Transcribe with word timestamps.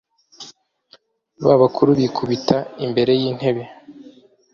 ba 1.45 1.53
bakuru 1.61 1.91
bikubita 1.99 2.57
imbere 2.85 3.11
y 3.19 3.23
intebe 3.29 3.63